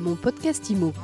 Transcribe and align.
Mon 0.00 0.14
podcast 0.14 0.70
IMO. 0.70 0.94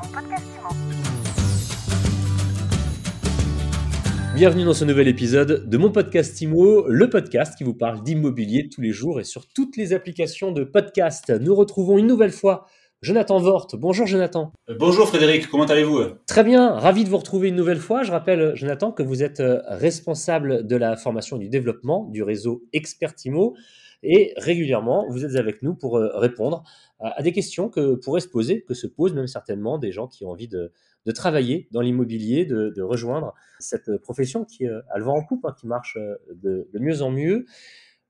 Bienvenue 4.34 4.64
dans 4.64 4.72
ce 4.72 4.86
nouvel 4.86 5.06
épisode 5.08 5.68
de 5.68 5.76
mon 5.76 5.92
podcast 5.92 6.40
IMO, 6.40 6.88
le 6.88 7.10
podcast 7.10 7.58
qui 7.58 7.64
vous 7.64 7.74
parle 7.74 8.02
d'immobilier 8.02 8.70
tous 8.70 8.80
les 8.80 8.92
jours 8.92 9.20
et 9.20 9.24
sur 9.24 9.48
toutes 9.48 9.76
les 9.76 9.92
applications 9.92 10.50
de 10.50 10.64
podcast. 10.64 11.28
Nous 11.28 11.54
retrouvons 11.54 11.98
une 11.98 12.06
nouvelle 12.06 12.32
fois 12.32 12.64
Jonathan 13.02 13.38
Vort. 13.38 13.68
Bonjour 13.74 14.06
Jonathan. 14.06 14.52
Bonjour 14.78 15.06
Frédéric, 15.06 15.48
comment 15.48 15.66
allez-vous? 15.66 16.00
Très 16.26 16.42
bien, 16.42 16.70
ravi 16.70 17.04
de 17.04 17.10
vous 17.10 17.18
retrouver 17.18 17.48
une 17.48 17.54
nouvelle 17.54 17.78
fois. 17.78 18.02
Je 18.02 18.10
rappelle 18.10 18.56
Jonathan 18.56 18.90
que 18.90 19.02
vous 19.02 19.22
êtes 19.22 19.40
euh, 19.40 19.60
responsable 19.66 20.66
de 20.66 20.76
la 20.76 20.96
formation 20.96 21.36
et 21.36 21.40
du 21.40 21.48
développement 21.50 22.04
du 22.04 22.22
réseau 22.22 22.64
Expertimo 22.72 23.54
et 24.02 24.32
régulièrement 24.38 25.06
vous 25.10 25.26
êtes 25.26 25.36
avec 25.36 25.62
nous 25.62 25.74
pour 25.74 25.98
euh, 25.98 26.08
répondre 26.18 26.64
à 26.98 27.22
des 27.22 27.32
questions 27.32 27.68
que 27.68 27.96
pourraient 27.96 28.22
se 28.22 28.28
poser, 28.28 28.62
que 28.62 28.72
se 28.72 28.86
posent 28.86 29.12
même 29.12 29.26
certainement 29.26 29.76
des 29.76 29.92
gens 29.92 30.08
qui 30.08 30.24
ont 30.24 30.30
envie 30.30 30.48
de, 30.48 30.72
travailler 31.14 31.68
dans 31.72 31.82
l'immobilier, 31.82 32.46
de, 32.46 32.82
rejoindre 32.82 33.34
cette 33.60 33.98
profession 33.98 34.46
qui 34.46 34.66
euh, 34.66 34.80
a 34.90 34.98
le 34.98 35.04
vent 35.04 35.16
en 35.16 35.22
coupe, 35.22 35.44
hein, 35.44 35.54
qui 35.60 35.66
marche 35.66 35.98
de, 36.34 36.66
de 36.72 36.78
mieux 36.78 37.02
en 37.02 37.10
mieux. 37.10 37.44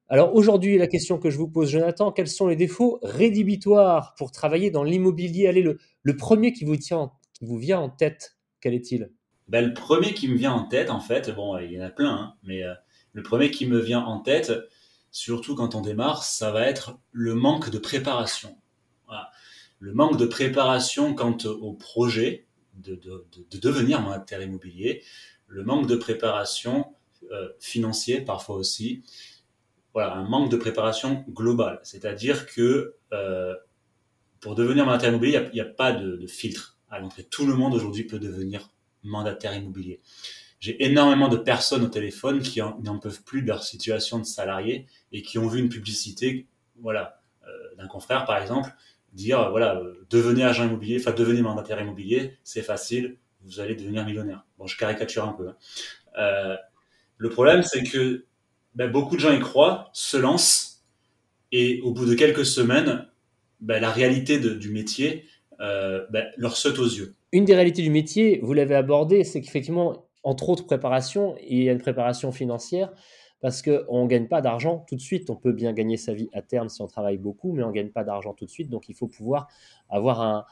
Alors 0.08 0.34
aujourd'hui, 0.34 0.78
la 0.78 0.86
question 0.86 1.18
que 1.18 1.30
je 1.30 1.36
vous 1.36 1.48
pose, 1.48 1.68
Jonathan, 1.68 2.12
quels 2.12 2.28
sont 2.28 2.46
les 2.46 2.54
défauts 2.54 3.00
rédhibitoires 3.02 4.14
pour 4.16 4.30
travailler 4.30 4.70
dans 4.70 4.84
l'immobilier? 4.84 5.48
Allez, 5.48 5.62
le, 5.62 5.78
le 6.02 6.16
premier 6.16 6.52
qui 6.52 6.64
vous, 6.64 6.76
vient 7.58 7.80
en 7.80 7.88
tête, 7.90 8.36
quel 8.60 8.74
est-il? 8.74 9.10
Ben, 9.48 9.66
Le 9.66 9.74
premier 9.74 10.14
qui 10.14 10.28
me 10.28 10.36
vient 10.36 10.52
en 10.52 10.64
tête, 10.64 10.90
en 10.90 11.00
fait, 11.00 11.34
bon, 11.34 11.58
il 11.58 11.72
y 11.72 11.80
en 11.80 11.84
a 11.84 11.90
plein, 11.90 12.14
hein, 12.14 12.34
mais 12.44 12.62
euh, 12.62 12.74
le 13.14 13.24
premier 13.24 13.50
qui 13.50 13.66
me 13.66 13.80
vient 13.80 14.04
en 14.04 14.20
tête, 14.20 14.52
surtout 15.10 15.56
quand 15.56 15.74
on 15.74 15.80
démarre, 15.80 16.22
ça 16.22 16.52
va 16.52 16.66
être 16.66 16.98
le 17.10 17.34
manque 17.34 17.70
de 17.70 17.78
préparation. 17.78 18.56
Le 19.78 19.92
manque 19.92 20.18
de 20.18 20.24
préparation 20.24 21.14
quant 21.14 21.36
au 21.44 21.74
projet 21.74 22.46
de, 22.76 22.94
de, 22.94 23.26
de, 23.50 23.58
devenir 23.58 24.00
mandataire 24.00 24.40
immobilier, 24.40 25.02
le 25.48 25.64
manque 25.64 25.86
de 25.86 25.96
préparation 25.96 26.94
euh, 27.30 27.48
financier 27.60 28.22
parfois 28.22 28.56
aussi, 28.56 29.02
voilà, 29.96 30.12
un 30.12 30.28
manque 30.28 30.50
de 30.50 30.58
préparation 30.58 31.24
globale. 31.30 31.80
C'est-à-dire 31.82 32.44
que 32.44 32.96
euh, 33.14 33.54
pour 34.40 34.54
devenir 34.54 34.84
mandataire 34.84 35.08
immobilier, 35.08 35.48
il 35.50 35.54
n'y 35.54 35.60
a, 35.62 35.64
pas 35.64 35.92
de, 35.92 36.26
filtre 36.26 36.76
à 36.90 36.98
l'entrée. 36.98 37.24
Tout 37.24 37.46
le 37.46 37.54
monde 37.54 37.72
aujourd'hui 37.72 38.04
peut 38.04 38.18
devenir 38.18 38.68
mandataire 39.04 39.56
immobilier. 39.56 40.02
J'ai 40.60 40.84
énormément 40.84 41.28
de 41.28 41.38
personnes 41.38 41.82
au 41.82 41.88
téléphone 41.88 42.40
qui 42.40 42.60
n'en 42.60 42.98
peuvent 42.98 43.22
plus 43.22 43.40
de 43.40 43.46
leur 43.46 43.64
situation 43.64 44.18
de 44.18 44.24
salarié 44.24 44.86
et 45.12 45.22
qui 45.22 45.38
ont 45.38 45.48
vu 45.48 45.60
une 45.60 45.70
publicité, 45.70 46.46
voilà, 46.78 47.22
euh, 47.46 47.76
d'un 47.78 47.88
confrère 47.88 48.26
par 48.26 48.36
exemple, 48.36 48.68
dire 49.14 49.48
voilà, 49.50 49.76
euh, 49.76 50.06
devenez 50.10 50.44
agent 50.44 50.66
immobilier, 50.66 50.98
enfin 51.00 51.12
devenez 51.12 51.40
mandataire 51.40 51.80
immobilier, 51.80 52.36
c'est 52.44 52.60
facile, 52.60 53.16
vous 53.40 53.60
allez 53.60 53.74
devenir 53.74 54.04
millionnaire. 54.04 54.44
Bon, 54.58 54.66
je 54.66 54.76
caricature 54.76 55.24
un 55.24 55.32
peu. 55.32 55.48
Hein. 55.48 56.58
le 57.16 57.30
problème, 57.30 57.62
c'est 57.62 57.82
que 57.82 58.26
ben, 58.76 58.90
beaucoup 58.90 59.16
de 59.16 59.20
gens 59.20 59.32
y 59.32 59.40
croient, 59.40 59.90
se 59.92 60.16
lancent, 60.16 60.84
et 61.50 61.80
au 61.82 61.92
bout 61.92 62.06
de 62.06 62.14
quelques 62.14 62.44
semaines, 62.44 63.06
ben, 63.60 63.80
la 63.80 63.90
réalité 63.90 64.38
du 64.38 64.70
métier 64.70 65.24
euh, 65.60 66.06
ben, 66.10 66.26
leur 66.36 66.56
saute 66.56 66.78
aux 66.78 66.84
yeux. 66.84 67.14
Une 67.32 67.46
des 67.46 67.54
réalités 67.54 67.82
du 67.82 67.90
métier, 67.90 68.38
vous 68.42 68.52
l'avez 68.52 68.74
abordé, 68.74 69.24
c'est 69.24 69.40
qu'effectivement, 69.40 70.06
entre 70.22 70.50
autres 70.50 70.66
préparations, 70.66 71.34
il 71.48 71.62
y 71.62 71.68
a 71.68 71.72
une 71.72 71.80
préparation 71.80 72.32
financière, 72.32 72.92
parce 73.40 73.62
qu'on 73.62 74.04
ne 74.04 74.08
gagne 74.08 74.28
pas 74.28 74.42
d'argent 74.42 74.84
tout 74.88 74.94
de 74.94 75.00
suite. 75.00 75.30
On 75.30 75.36
peut 75.36 75.52
bien 75.52 75.72
gagner 75.72 75.96
sa 75.96 76.12
vie 76.14 76.28
à 76.32 76.42
terme 76.42 76.68
si 76.68 76.82
on 76.82 76.86
travaille 76.86 77.18
beaucoup, 77.18 77.52
mais 77.52 77.62
on 77.62 77.68
ne 77.68 77.72
gagne 77.72 77.90
pas 77.90 78.04
d'argent 78.04 78.34
tout 78.34 78.44
de 78.44 78.50
suite, 78.50 78.68
donc 78.68 78.88
il 78.88 78.94
faut 78.94 79.08
pouvoir 79.08 79.48
avoir 79.88 80.46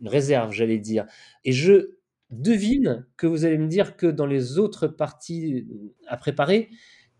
une 0.00 0.08
réserve, 0.08 0.52
j'allais 0.52 0.78
dire. 0.78 1.06
Et 1.44 1.52
je 1.52 1.96
devine 2.30 3.06
que 3.16 3.26
vous 3.26 3.44
allez 3.44 3.58
me 3.58 3.68
dire 3.68 3.96
que 3.96 4.06
dans 4.06 4.26
les 4.26 4.58
autres 4.58 4.88
parties 4.88 5.66
à 6.06 6.16
préparer, 6.16 6.70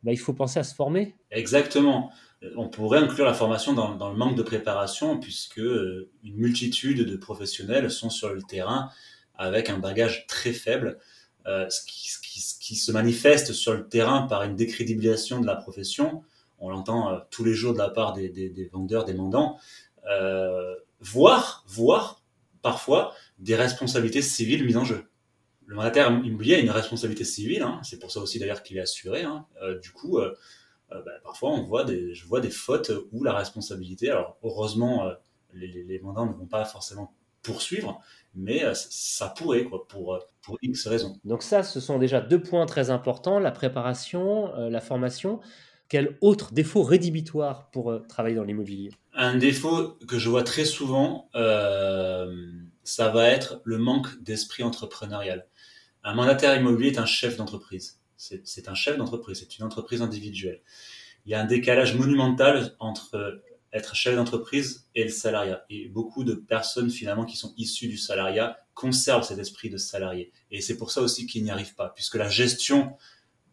bah, 0.02 0.12
il 0.12 0.18
faut 0.18 0.32
penser 0.32 0.58
à 0.58 0.64
se 0.64 0.74
former. 0.74 1.14
Exactement. 1.30 2.10
On 2.56 2.68
pourrait 2.68 2.98
inclure 2.98 3.24
la 3.24 3.34
formation 3.34 3.72
dans, 3.72 4.10
le 4.10 4.16
manque 4.16 4.36
de 4.36 4.42
préparation, 4.42 5.18
puisque 5.20 5.60
euh, 5.60 6.10
une 6.24 6.36
multitude 6.36 7.06
de 7.08 7.16
professionnels 7.16 7.90
sont 7.90 8.10
sur 8.10 8.34
le 8.34 8.42
terrain 8.42 8.90
avec 9.36 9.70
un 9.70 9.78
bagage 9.78 10.26
très 10.26 10.52
faible, 10.52 10.98
euh, 11.46 11.68
ce, 11.70 11.84
qui, 11.84 12.76
se 12.76 12.92
manifeste 12.92 13.52
sur 13.52 13.74
le 13.74 13.88
terrain 13.88 14.22
par 14.22 14.42
une 14.42 14.56
décrédibilisation 14.56 15.40
de 15.40 15.46
la 15.46 15.56
profession. 15.56 16.22
On 16.58 16.70
l'entend 16.70 17.12
euh, 17.12 17.18
tous 17.30 17.44
les 17.44 17.54
jours 17.54 17.74
de 17.74 17.78
la 17.78 17.90
part 17.90 18.12
des, 18.12 18.28
des 18.28 18.68
vendeurs, 18.72 19.04
des 19.04 19.14
mandants, 19.14 19.58
voire, 21.00 21.64
voire 21.68 22.22
parfois 22.60 23.14
des 23.38 23.54
responsabilités 23.54 24.22
civiles 24.22 24.64
mises 24.64 24.76
en 24.76 24.84
jeu 24.84 25.04
le 25.66 25.76
mandataire 25.76 26.10
immobilier 26.24 26.56
a 26.56 26.58
une 26.58 26.70
responsabilité 26.70 27.24
civile, 27.24 27.62
hein. 27.62 27.80
c'est 27.82 27.98
pour 27.98 28.10
ça 28.10 28.20
aussi 28.20 28.38
d'ailleurs 28.38 28.62
qu'il 28.62 28.76
est 28.76 28.80
assuré. 28.80 29.22
Hein. 29.22 29.46
Euh, 29.62 29.78
du 29.78 29.90
coup, 29.90 30.18
euh, 30.18 30.34
euh, 30.92 31.02
bah, 31.02 31.12
parfois 31.22 31.50
on 31.50 31.62
voit 31.62 31.84
des, 31.84 32.14
je 32.14 32.26
vois 32.26 32.40
des 32.40 32.50
fautes 32.50 32.92
où 33.12 33.24
la 33.24 33.32
responsabilité, 33.32 34.10
alors 34.10 34.36
heureusement 34.42 35.10
les, 35.54 36.00
mandants 36.02 36.26
ne 36.26 36.32
vont 36.32 36.46
pas 36.46 36.64
forcément 36.64 37.14
poursuivre, 37.42 38.00
mais 38.34 38.62
ça 38.74 39.28
pourrait 39.28 39.64
quoi, 39.64 39.86
pour, 39.88 40.18
pour 40.42 40.58
X 40.62 40.86
raisons. 40.86 41.18
Donc 41.24 41.42
ça, 41.42 41.62
ce 41.62 41.80
sont 41.80 41.98
déjà 41.98 42.20
deux 42.20 42.40
points 42.40 42.66
très 42.66 42.90
importants, 42.90 43.38
la 43.38 43.50
préparation, 43.50 44.54
la 44.56 44.80
formation. 44.80 45.40
Quel 45.88 46.16
autre 46.22 46.54
défaut 46.54 46.82
rédhibitoire 46.82 47.70
pour 47.70 48.06
travailler 48.08 48.36
dans 48.36 48.44
l'immobilier? 48.44 48.92
Un 49.24 49.36
défaut 49.36 50.00
que 50.08 50.18
je 50.18 50.28
vois 50.28 50.42
très 50.42 50.64
souvent, 50.64 51.30
ça 51.32 53.08
va 53.08 53.28
être 53.28 53.60
le 53.62 53.78
manque 53.78 54.20
d'esprit 54.20 54.64
entrepreneurial. 54.64 55.46
Un 56.02 56.14
mandataire 56.14 56.56
immobilier 56.56 56.90
est 56.90 56.98
un 56.98 57.06
chef 57.06 57.36
d'entreprise. 57.36 58.00
C'est 58.16 58.68
un 58.68 58.74
chef 58.74 58.96
d'entreprise, 58.96 59.38
c'est 59.38 59.58
une 59.58 59.64
entreprise 59.64 60.02
individuelle. 60.02 60.60
Il 61.24 61.30
y 61.30 61.36
a 61.36 61.40
un 61.40 61.44
décalage 61.44 61.94
monumental 61.94 62.74
entre 62.80 63.40
être 63.72 63.94
chef 63.94 64.16
d'entreprise 64.16 64.88
et 64.96 65.04
le 65.04 65.10
salariat. 65.10 65.64
Et 65.70 65.86
beaucoup 65.86 66.24
de 66.24 66.34
personnes 66.34 66.90
finalement 66.90 67.24
qui 67.24 67.36
sont 67.36 67.54
issues 67.56 67.86
du 67.86 67.98
salariat 67.98 68.58
conservent 68.74 69.22
cet 69.22 69.38
esprit 69.38 69.70
de 69.70 69.76
salarié. 69.76 70.32
Et 70.50 70.60
c'est 70.60 70.76
pour 70.76 70.90
ça 70.90 71.00
aussi 71.00 71.26
qu'ils 71.26 71.44
n'y 71.44 71.52
arrivent 71.52 71.76
pas, 71.76 71.90
puisque 71.90 72.16
la 72.16 72.28
gestion 72.28 72.96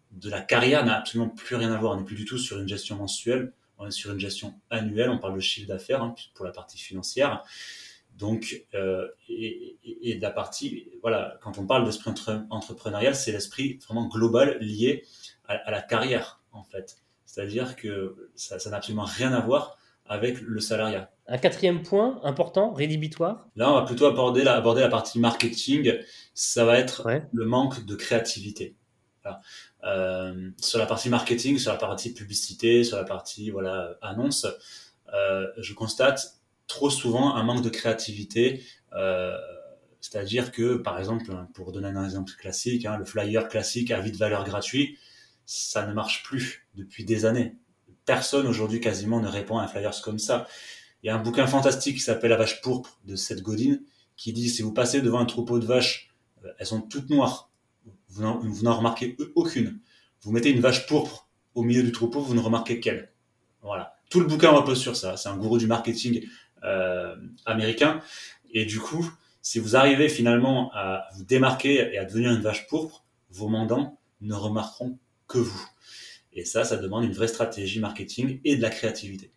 de 0.10 0.32
la 0.32 0.42
carrière 0.42 0.84
n'a 0.84 0.98
absolument 0.98 1.30
plus 1.30 1.56
rien 1.56 1.72
à 1.72 1.78
voir. 1.78 1.94
On 1.94 1.98
n'est 1.98 2.06
plus 2.06 2.16
du 2.16 2.26
tout 2.26 2.40
sur 2.40 2.58
une 2.58 2.68
gestion 2.68 2.96
mensuelle, 2.96 3.54
on 3.80 3.88
est 3.88 3.92
sur 3.92 4.12
une 4.12 4.20
gestion 4.20 4.54
annuelle, 4.70 5.10
on 5.10 5.18
parle 5.18 5.36
de 5.36 5.40
chiffre 5.40 5.68
d'affaires 5.68 6.04
hein, 6.04 6.14
pour 6.36 6.46
la 6.46 6.52
partie 6.52 6.78
financière. 6.78 7.44
Donc, 8.18 8.66
euh, 8.74 9.08
et, 9.30 9.78
et, 9.84 10.16
de 10.16 10.22
la 10.22 10.32
partie, 10.32 10.90
voilà, 11.02 11.38
quand 11.42 11.58
on 11.58 11.66
parle 11.66 11.86
d'esprit 11.86 12.12
entrepreneurial, 12.50 13.16
c'est 13.16 13.32
l'esprit 13.32 13.80
vraiment 13.88 14.08
global 14.08 14.58
lié 14.60 15.06
à, 15.48 15.72
la 15.72 15.82
carrière, 15.82 16.42
en 16.52 16.64
fait. 16.64 16.98
C'est-à-dire 17.26 17.78
que 17.78 18.30
ça 18.36 18.58
n'a 18.70 18.78
absolument 18.78 19.06
rien 19.06 19.32
à 19.32 19.40
voir 19.40 19.78
avec 20.06 20.42
le 20.42 20.60
salariat. 20.60 21.12
Un 21.28 21.38
quatrième 21.38 21.82
point 21.82 22.20
important, 22.24 22.74
rédhibitoire? 22.74 23.48
Là, 23.56 23.72
on 23.72 23.76
va 23.76 23.84
plutôt 23.84 24.08
aborder 24.08 24.44
la, 24.44 24.56
aborder 24.56 24.82
la 24.82 24.90
partie 24.90 25.20
marketing. 25.20 25.94
Ça 26.34 26.66
va 26.66 26.78
être 26.78 27.08
le 27.32 27.46
manque 27.46 27.86
de 27.86 27.96
créativité. 27.96 28.76
Euh, 29.84 30.52
sur 30.62 30.80
la 30.80 30.86
partie 30.86 31.10
marketing, 31.10 31.58
sur 31.58 31.72
la 31.72 31.78
partie 31.78 32.14
publicité, 32.14 32.84
sur 32.84 32.98
la 32.98 33.06
partie 33.06 33.50
voilà 33.50 33.98
annonce, 34.02 34.46
euh, 35.14 35.48
je 35.58 35.74
constate 35.74 36.36
trop 36.68 36.90
souvent 36.90 37.36
un 37.36 37.44
manque 37.44 37.64
de 37.64 37.70
créativité. 37.70 38.64
Euh, 38.94 39.38
c'est-à-dire 40.02 40.52
que, 40.52 40.76
par 40.76 40.98
exemple, 40.98 41.32
pour 41.54 41.72
donner 41.72 41.88
un 41.88 42.06
exemple 42.06 42.32
classique, 42.38 42.86
hein, 42.86 42.98
le 42.98 43.06
flyer 43.06 43.48
classique 43.50 43.92
à 43.92 44.00
vide 44.00 44.16
valeur 44.16 44.46
gratuit, 44.46 44.98
ça 45.46 45.86
ne 45.86 45.94
marche 45.94 46.24
plus 46.24 46.68
depuis 46.76 47.04
des 47.04 47.26
années. 47.26 47.56
Personne 48.06 48.48
aujourd'hui 48.48 48.80
quasiment 48.80 49.20
ne 49.20 49.28
répond 49.28 49.58
à 49.58 49.64
un 49.64 49.68
flyer 49.68 49.92
comme 50.02 50.20
ça. 50.20 50.48
Il 51.04 51.08
y 51.08 51.10
a 51.10 51.16
un 51.16 51.22
bouquin 51.22 51.48
fantastique 51.48 51.96
qui 51.96 52.02
s'appelle 52.02 52.30
La 52.30 52.38
vache 52.38 52.62
pourpre 52.62 53.00
de 53.06 53.16
Seth 53.16 53.42
Godin 53.42 53.78
qui 54.20 54.34
dit 54.34 54.50
si 54.50 54.62
vous 54.62 54.74
passez 54.74 55.02
devant 55.02 55.20
un 55.20 55.26
troupeau 55.26 55.60
de 55.60 55.66
vaches, 55.66 56.14
euh, 56.44 56.52
elles 56.60 56.68
sont 56.68 56.82
toutes 56.82 57.10
noires, 57.10 57.49
vous 58.10 58.64
n'en 58.64 58.76
remarquez 58.76 59.16
aucune. 59.36 59.80
Vous 60.22 60.32
mettez 60.32 60.50
une 60.50 60.62
vache 60.62 60.88
pourpre 60.88 61.28
au 61.56 61.64
milieu 61.64 61.84
du 61.84 61.92
troupeau, 61.92 62.22
vous 62.22 62.36
ne 62.36 62.40
remarquez 62.40 62.80
qu'elle. 62.80 63.12
Voilà. 63.62 63.96
Tout 64.10 64.20
le 64.20 64.26
bouquin 64.26 64.50
repose 64.52 64.80
sur 64.80 64.96
ça. 64.96 65.18
C'est 65.18 65.30
un 65.30 65.38
gourou 65.38 65.58
du 65.58 65.68
marketing 65.68 66.26
euh, 66.64 67.16
américain. 67.46 68.02
Et 68.52 68.66
du 68.66 68.80
coup, 68.80 69.10
si 69.42 69.60
vous 69.60 69.76
arrivez 69.76 70.10
finalement 70.10 70.72
à 70.74 71.08
vous 71.16 71.24
démarquer 71.24 71.94
et 71.94 71.98
à 71.98 72.06
devenir 72.06 72.32
une 72.32 72.42
vache 72.42 72.68
pourpre, 72.68 73.06
vos 73.30 73.48
mandants 73.48 74.00
ne 74.22 74.34
remarqueront 74.34 74.98
que 75.28 75.38
vous. 75.38 75.70
Et 76.34 76.46
ça, 76.46 76.64
ça 76.64 76.78
demande 76.78 77.04
une 77.04 77.14
vraie 77.14 77.28
stratégie 77.28 77.80
marketing 77.80 78.40
et 78.44 78.56
de 78.56 78.62
la 78.62 78.70
créativité. 78.70 79.32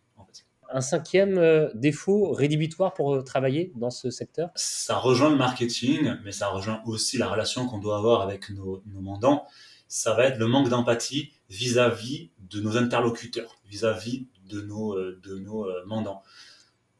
Un 0.73 0.81
cinquième 0.81 1.37
euh, 1.37 1.69
défaut 1.75 2.31
rédhibitoire 2.31 2.93
pour 2.93 3.15
euh, 3.15 3.21
travailler 3.21 3.71
dans 3.75 3.89
ce 3.89 4.09
secteur? 4.09 4.49
Ça 4.55 4.97
rejoint 4.97 5.29
le 5.29 5.37
marketing, 5.37 6.15
mais 6.25 6.31
ça 6.31 6.47
rejoint 6.47 6.81
aussi 6.85 7.17
la 7.17 7.27
relation 7.29 7.67
qu'on 7.67 7.79
doit 7.79 7.97
avoir 7.97 8.21
avec 8.21 8.49
nos, 8.49 8.83
mandants. 8.87 9.45
Ça 9.87 10.13
va 10.13 10.25
être 10.25 10.37
le 10.37 10.47
manque 10.47 10.69
d'empathie 10.69 11.31
vis-à-vis 11.49 12.31
de 12.49 12.59
nos 12.59 12.77
interlocuteurs, 12.77 13.61
vis-à-vis 13.67 14.27
de 14.49 14.61
nos, 14.61 14.95
de 14.95 15.37
nos 15.37 15.67
mandants 15.85 16.23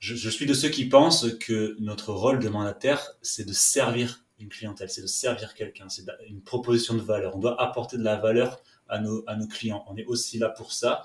je, 0.03 0.29
suis 0.29 0.45
de 0.45 0.53
ceux 0.53 0.67
qui 0.67 0.85
pensent 0.85 1.27
que 1.39 1.77
notre 1.79 2.11
rôle 2.11 2.39
de 2.39 2.49
mandataire, 2.49 3.13
c'est 3.21 3.47
de 3.47 3.53
servir 3.53 4.25
une 4.37 4.49
clientèle, 4.49 4.89
c'est 4.89 5.01
de 5.01 5.07
servir 5.07 5.53
quelqu'un, 5.53 5.87
c'est 5.87 6.03
une 6.27 6.41
proposition 6.41 6.93
de 6.93 7.01
valeur. 7.01 7.37
On 7.37 7.39
doit 7.39 7.61
apporter 7.61 7.97
de 7.97 8.03
la 8.03 8.17
valeur 8.17 8.61
à 8.89 8.99
nos, 8.99 9.23
à 9.27 9.37
nos 9.37 9.47
clients. 9.47 9.85
On 9.87 9.95
est 9.95 10.03
aussi 10.03 10.37
là 10.37 10.49
pour 10.49 10.73
ça. 10.73 11.03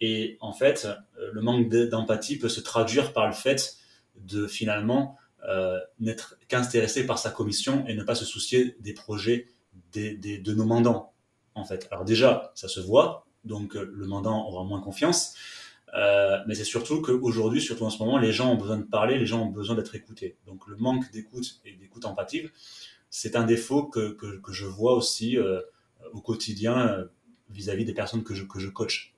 Et 0.00 0.36
en 0.40 0.52
fait, 0.52 0.86
euh, 1.18 1.30
le 1.32 1.40
manque 1.40 1.68
d'empathie 1.68 2.38
peut 2.38 2.48
se 2.48 2.60
traduire 2.60 3.12
par 3.12 3.26
le 3.26 3.32
fait 3.32 3.76
de 4.16 4.46
finalement 4.46 5.16
euh, 5.48 5.78
n'être 6.00 6.36
qu'intéressé 6.48 7.06
par 7.06 7.18
sa 7.18 7.30
commission 7.30 7.86
et 7.86 7.94
ne 7.94 8.02
pas 8.02 8.14
se 8.14 8.24
soucier 8.24 8.76
des 8.80 8.92
projets 8.92 9.48
des, 9.92 10.16
de 10.16 10.54
nos 10.54 10.66
mandants. 10.66 11.12
En 11.54 11.64
fait, 11.64 11.88
alors 11.90 12.04
déjà, 12.04 12.52
ça 12.54 12.68
se 12.68 12.80
voit, 12.80 13.26
donc 13.44 13.76
euh, 13.76 13.90
le 13.90 14.06
mandant 14.06 14.46
aura 14.46 14.64
moins 14.64 14.80
confiance. 14.80 15.34
Mais 16.46 16.54
c'est 16.54 16.64
surtout 16.64 17.00
qu'aujourd'hui, 17.00 17.62
surtout 17.62 17.84
en 17.84 17.90
ce 17.90 17.98
moment, 17.98 18.18
les 18.18 18.30
gens 18.30 18.52
ont 18.52 18.56
besoin 18.56 18.76
de 18.76 18.82
parler, 18.82 19.18
les 19.18 19.24
gens 19.24 19.44
ont 19.44 19.50
besoin 19.50 19.74
d'être 19.76 19.94
écoutés. 19.94 20.36
Donc 20.44 20.66
le 20.66 20.76
manque 20.76 21.10
d'écoute 21.10 21.58
et 21.64 21.72
d'écoute 21.72 22.04
empathique, 22.04 22.50
c'est 23.08 23.34
un 23.34 23.44
défaut 23.44 23.84
que, 23.84 24.10
que, 24.12 24.52
je 24.52 24.66
vois 24.66 24.92
aussi 24.92 25.38
au 26.12 26.20
quotidien 26.20 27.06
vis-à-vis 27.48 27.86
des 27.86 27.94
personnes 27.94 28.24
que 28.24 28.34
je, 28.34 28.44
que 28.44 28.58
je 28.58 28.68
coach. 28.68 29.15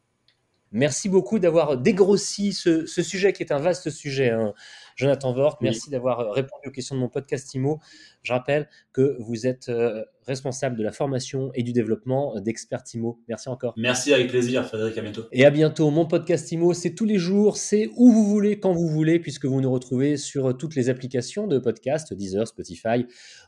Merci 0.72 1.08
beaucoup 1.08 1.38
d'avoir 1.38 1.78
dégrossi 1.78 2.52
ce, 2.52 2.86
sujet 2.86 3.32
qui 3.32 3.42
est 3.42 3.52
un 3.52 3.58
vaste 3.58 3.90
sujet. 3.90 4.30
Hein. 4.30 4.52
Jonathan 4.98 5.32
Vort, 5.32 5.58
merci 5.60 5.90
d'avoir 5.90 6.18
euh, 6.18 6.30
répondu 6.32 6.68
aux 6.68 6.72
questions 6.72 6.96
de 6.96 7.00
mon 7.00 7.08
podcast 7.08 7.54
IMO. 7.54 7.78
Je 8.24 8.32
rappelle 8.32 8.68
que 8.92 9.16
vous 9.20 9.46
êtes 9.46 9.68
euh, 9.68 10.04
responsable 10.26 10.76
de 10.76 10.82
la 10.82 10.90
formation 10.90 11.52
et 11.54 11.62
du 11.62 11.72
développement 11.72 12.38
d'Expert 12.40 12.82
IMO. 12.92 13.20
Merci 13.28 13.48
encore. 13.48 13.74
Merci 13.76 14.12
avec 14.12 14.28
plaisir, 14.28 14.66
Frédéric. 14.66 14.98
À 14.98 15.02
bientôt. 15.02 15.22
Et 15.30 15.46
à 15.46 15.50
bientôt. 15.50 15.90
Mon 15.90 16.04
podcast 16.04 16.50
IMO, 16.50 16.74
c'est 16.74 16.94
tous 16.94 17.04
les 17.04 17.16
jours, 17.16 17.58
c'est 17.58 17.88
où 17.96 18.10
vous 18.10 18.24
voulez, 18.24 18.58
quand 18.58 18.72
vous 18.72 18.88
voulez, 18.88 19.20
puisque 19.20 19.44
vous 19.44 19.60
nous 19.60 19.70
retrouvez 19.70 20.16
sur 20.16 20.56
toutes 20.58 20.74
les 20.74 20.90
applications 20.90 21.46
de 21.46 21.60
podcast, 21.60 22.12
Deezer, 22.12 22.48
Spotify, 22.48 23.06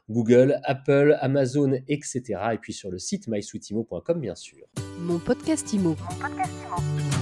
Google, 0.09 0.61
Apple, 0.63 1.19
Amazon, 1.21 1.73
etc. 1.89 2.23
Et 2.53 2.59
puis 2.59 2.73
sur 2.73 2.93
le 2.93 2.99
site 2.99 3.27
mysweetimo.com, 3.27 4.21
bien 4.21 4.37
sûr. 4.37 4.69
Mon 5.01 5.19
podcast 5.19 5.73
IMO. 5.73 5.91
Mon 5.91 6.17
podcast 6.17 6.53
IMO. 6.69 7.20